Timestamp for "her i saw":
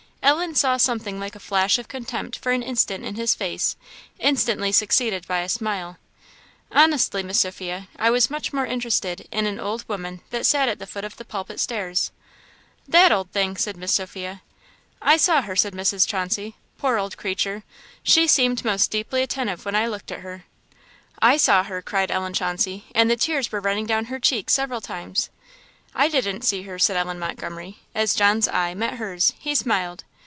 20.21-21.63